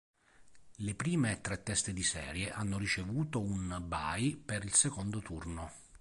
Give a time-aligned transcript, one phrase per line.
[0.77, 5.71] Le prime tre teste di serie hanno ricevuto un bye per il secondo turno.